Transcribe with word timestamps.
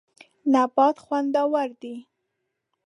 نبات 0.53 0.95
خوندور 1.05 1.69
دی. 1.81 1.95